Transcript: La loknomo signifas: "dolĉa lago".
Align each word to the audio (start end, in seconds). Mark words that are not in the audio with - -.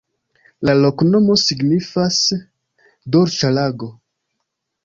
La 0.69 0.73
loknomo 0.77 1.35
signifas: 1.43 2.19
"dolĉa 3.17 3.55
lago". 3.59 3.95